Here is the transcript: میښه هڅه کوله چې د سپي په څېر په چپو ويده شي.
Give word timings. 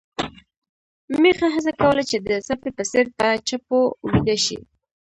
میښه 1.21 1.47
هڅه 1.55 1.71
کوله 1.81 2.03
چې 2.09 2.17
د 2.29 2.29
سپي 2.47 2.69
په 2.77 2.83
څېر 2.91 3.05
په 3.17 3.27
چپو 3.47 3.79
ويده 4.09 4.35
شي. 4.45 4.57